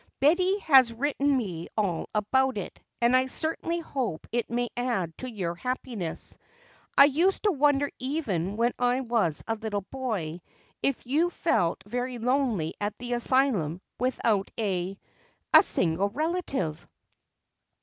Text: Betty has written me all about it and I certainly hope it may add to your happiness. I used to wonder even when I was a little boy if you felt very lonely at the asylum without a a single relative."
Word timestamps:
Betty 0.19 0.57
has 0.61 0.91
written 0.91 1.37
me 1.37 1.67
all 1.77 2.09
about 2.15 2.57
it 2.57 2.79
and 3.03 3.15
I 3.15 3.27
certainly 3.27 3.77
hope 3.81 4.25
it 4.31 4.49
may 4.49 4.69
add 4.75 5.15
to 5.19 5.29
your 5.29 5.53
happiness. 5.53 6.39
I 6.97 7.05
used 7.05 7.43
to 7.43 7.51
wonder 7.51 7.91
even 7.99 8.57
when 8.57 8.73
I 8.79 9.01
was 9.01 9.43
a 9.47 9.53
little 9.53 9.81
boy 9.81 10.41
if 10.81 11.05
you 11.05 11.29
felt 11.29 11.83
very 11.85 12.17
lonely 12.17 12.73
at 12.81 12.97
the 12.97 13.13
asylum 13.13 13.79
without 13.99 14.49
a 14.59 14.97
a 15.53 15.61
single 15.61 16.09
relative." 16.09 16.87